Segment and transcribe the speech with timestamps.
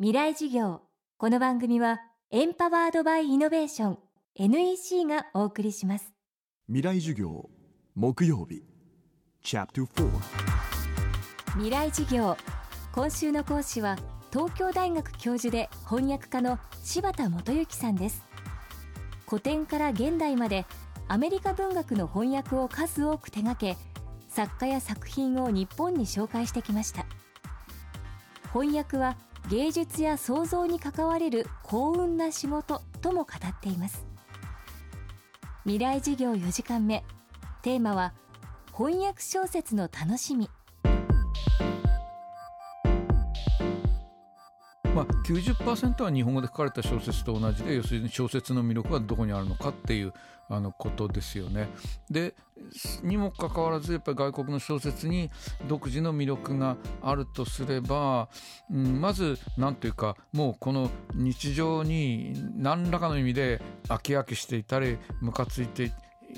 [0.00, 0.80] 未来事業。
[1.18, 2.00] この番組は
[2.32, 3.98] エンパワードバイイノベーション
[4.34, 6.12] NEC がお送りします。
[6.66, 7.48] 未来授業
[7.94, 8.64] 木曜日
[11.52, 12.36] 未来事業。
[12.92, 13.96] 今週の講師は
[14.32, 18.24] 東京大学教授で翻訳家の柴田元幸さんです。
[19.28, 20.66] 古典から現代まで
[21.06, 23.76] アメリカ文学の翻訳を数多く手掛け
[24.28, 27.06] 作家や作品を日本に紹介してきました。
[28.52, 29.16] 翻訳は
[29.50, 34.06] 芸術や創造に関われる幸運な仕事とも語っています。
[35.64, 37.04] 未来事業4時間目。
[37.62, 38.12] テーマは
[38.76, 40.50] 翻訳小説の楽しみ。
[45.24, 50.12] 90%は日本語で書かれた小説と同じで要するに小説の魅力はどこにあるのかっていう
[50.50, 51.68] あのことですよね。
[52.10, 52.34] で
[53.02, 55.30] にもかかわらずやっぱり外国の小説に
[55.66, 58.28] 独自の魅力があるとすれば、
[58.70, 65.92] うん、まず何というかもうこの日常に何らかの意味で飽き飽きしていたりムカついて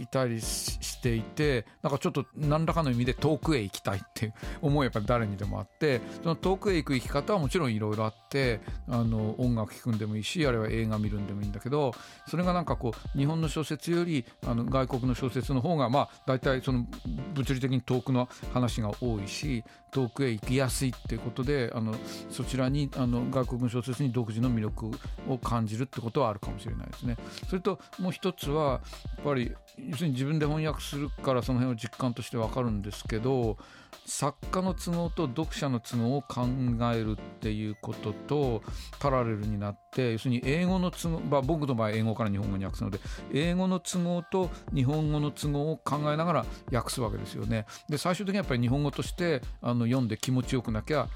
[0.00, 11.92] いたりしていてなんかちょっと何らかの意味で遠くへ行きたいっていう 思いやっぱり誰にでもあってその遠くへ行く生き方はもちろんいろいろあってあの音楽聴くんでもいいしあるいは映画見るんでもいいんだけど
[12.28, 16.86] それがなんかこう日本の小説よりあの外国の小説の方がまあ大体その
[17.34, 21.94] 物理的に遠くの話が多いし遠くへ行きやすいっていうことであの
[22.30, 24.90] そちらにあの外国の小説に独自の魅力
[25.28, 27.16] を感じるってことはあるかもしれないですね。
[27.48, 28.80] それともう一つは
[29.16, 33.58] やっぱり要するに自分で翻訳するからその辺を実感として分かるんですけど
[34.04, 36.46] 作家の都合と読者の都合を考
[36.92, 38.62] えるっていうことと
[38.98, 42.98] パラレルになって要するに英語の都合、まあ、僕の場合英語から日本語に訳すので
[43.32, 47.66] 英語の都合と日本語の都合を考えながら訳すわけですよね。
[47.88, 51.08] で最終的にやっぱり日本語としてあの読んで気持ちよくなきゃ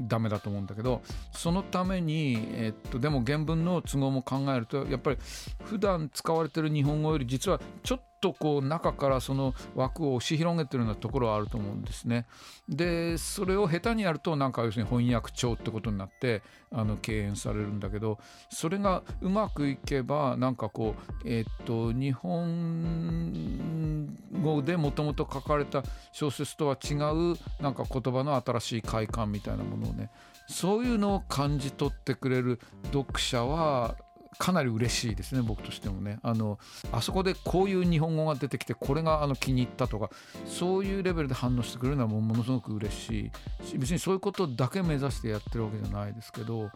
[0.00, 5.18] ダメだと思うんだけどそのために、えっと、でも原文の都合も考えるとやっぱり
[5.64, 12.24] 普段使われてる日本語より実はちょっとこう中からその枠を押し広げてるようなところはあると思うんですね。
[12.66, 18.18] でそれを下手にやるとなんか要するに翻訳帳ってことになってあの敬遠されるんだけど
[18.48, 24.08] それがうまくいけばなんかこうえっと日本
[24.42, 25.82] 語でもともと書かれた
[26.12, 30.10] 小説とは違うなんか言葉の新しい快感みたいなものをね
[30.48, 32.58] そういうのを感じ取ってくれる
[32.90, 33.96] 読者は
[34.38, 36.58] かなり嬉しいですね僕としてもねあの
[36.92, 40.10] あそこでこういう日本語が出てきてこれがあの気に入ったとか
[40.46, 43.30] そういうレベルで反応してくれるのはもものすごく嬉し
[43.74, 46.70] い別にそういうことだけ目指してやってるわけじゃないですけど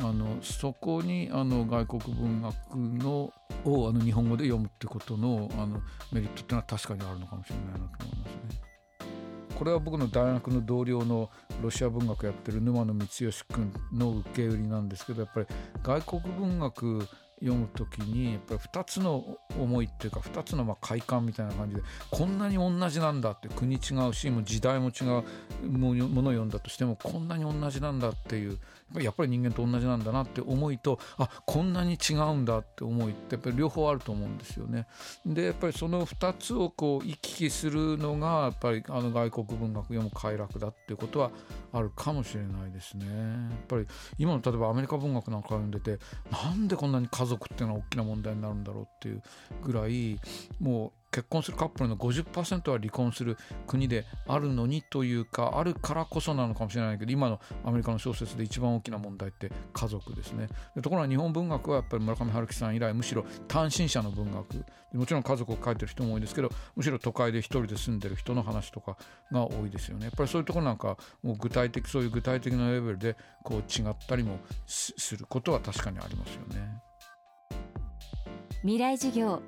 [0.00, 3.32] あのそこにあの外国文学の
[3.64, 5.80] をあの日本語で読むってことのあの
[6.12, 8.19] メリットっていうのは確かにあるのかもしれないなと思います。
[9.60, 11.28] これは僕の大学の同僚の
[11.62, 15.46] ロシア文学やってる沼野光義君の受け売りなんですけどやっぱり
[15.82, 17.06] 外国文学
[17.40, 23.78] 読む時にやっぱり2つの思いっていうか2つのまあ快感みたいな感じでこんなに同じなんだって国違
[24.08, 28.58] うしもう時代も違うものを読んだとしてもこんなに同じなんだっていう
[28.98, 34.86] やっぱり人間と同じなんだなって思いとあこんなに違うんだって思いってやっぱり両方あると思うんですよね。
[35.24, 41.30] でやっぱりその2つをこう行き来するのがやっぱりあの外国文学読む快楽だっていうことは
[41.72, 43.06] あるかもしれないですね。
[43.06, 43.86] やっぱり
[44.18, 45.98] 今の例えばアメリカ文学なんか読んでて
[46.30, 49.22] なんでこんなに家族っていうのは大きな問題になるんだろうっていう
[49.62, 50.18] ぐらい
[50.60, 53.36] もう結婚するカップルの50%は離婚する
[53.66, 60.48] 国であるのにというかあるからこそなのかもしれないけど今のアメリカの小説で一番大きな問題って家族ですね。
[60.76, 64.64] でところが日本文学はやっぱり村上春樹さん以来むしろ単身者の文学。
[64.92, 68.96] もちろん家族を書いてる人も多いですけどむしろ都会で一人で住んでる人の話とか
[69.30, 70.06] が多いですよね。
[70.06, 76.89] やっぱりそういうところなんかもう具体的そういう具体的なレベルでこう違ったりもすることは確かにありますよね。
[78.62, 79.40] 未来授業。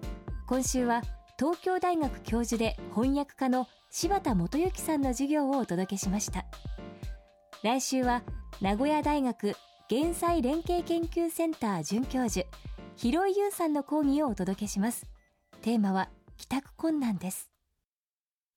[0.47, 1.03] 今週は
[1.39, 6.47] 東京大学教授で翻訳家の柴田元幸さんの授業をお届けしました。
[7.62, 8.23] 来週は
[8.62, 9.55] 名古屋大学
[9.91, 12.47] 減災連携研究センター准教授
[12.97, 15.06] 広井優さんの講義をお届けします。
[15.61, 17.50] テーマは帰宅困難です。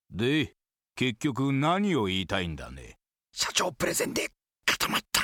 [0.09, 0.53] で
[0.95, 2.97] 結局何を言いたいんだね。
[3.33, 4.29] 社長プレゼンで
[4.65, 5.21] 固まった。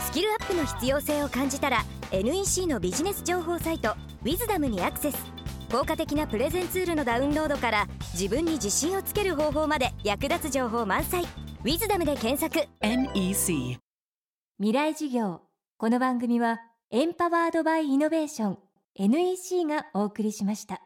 [0.00, 3.94] スキルアップの必要性を感じたら NEC のビジネス情報サイト
[4.26, 5.18] 「ウィズダムにアクセス。
[5.70, 11.22] 効果的なプレゼンツールのダウンロードから自分に自信をつける方法まで役立つ情報満載
[11.62, 12.68] 「ウィズダムで検索。
[12.80, 13.78] NEC
[14.58, 15.42] 未来授業。
[15.78, 16.58] この番組は
[16.90, 18.58] エンパワードバイイノベーション。
[18.96, 20.82] NEC がお送りしました